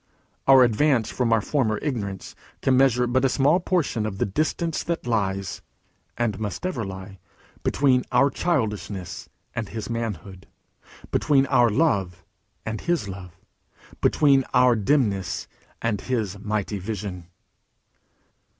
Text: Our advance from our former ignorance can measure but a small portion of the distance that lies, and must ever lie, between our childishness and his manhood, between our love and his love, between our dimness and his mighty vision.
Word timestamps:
Our 0.47 0.63
advance 0.63 1.11
from 1.11 1.31
our 1.31 1.41
former 1.41 1.77
ignorance 1.77 2.33
can 2.63 2.75
measure 2.75 3.05
but 3.05 3.23
a 3.23 3.29
small 3.29 3.59
portion 3.59 4.07
of 4.07 4.17
the 4.17 4.25
distance 4.25 4.81
that 4.81 5.05
lies, 5.05 5.61
and 6.17 6.39
must 6.39 6.65
ever 6.65 6.83
lie, 6.83 7.19
between 7.61 8.03
our 8.11 8.31
childishness 8.31 9.29
and 9.53 9.69
his 9.69 9.91
manhood, 9.91 10.47
between 11.11 11.45
our 11.45 11.69
love 11.69 12.23
and 12.65 12.81
his 12.81 13.07
love, 13.07 13.37
between 14.01 14.43
our 14.55 14.75
dimness 14.75 15.47
and 15.83 16.01
his 16.01 16.39
mighty 16.39 16.79
vision. 16.79 17.27